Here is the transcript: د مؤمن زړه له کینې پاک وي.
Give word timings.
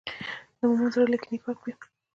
د 0.57 0.59
مؤمن 0.69 0.89
زړه 0.93 1.05
له 1.11 1.17
کینې 1.21 1.37
پاک 1.43 1.57
وي. 1.61 1.73